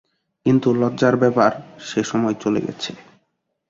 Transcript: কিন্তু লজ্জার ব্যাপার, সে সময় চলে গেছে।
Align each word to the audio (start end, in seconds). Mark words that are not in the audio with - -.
কিন্তু 0.45 0.67
লজ্জার 0.73 1.15
ব্যাপার, 1.17 1.51
সে 1.79 2.01
সময় 2.03 2.35
চলে 2.43 2.59
গেছে। 2.61 2.91